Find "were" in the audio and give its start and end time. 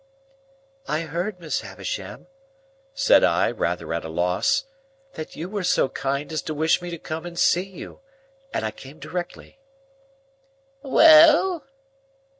5.47-5.63